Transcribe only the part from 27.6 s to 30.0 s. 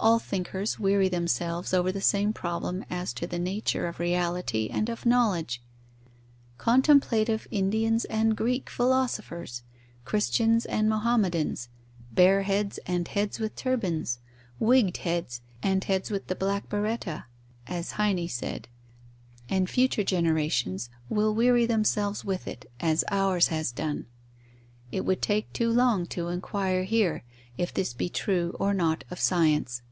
this be true or not of science.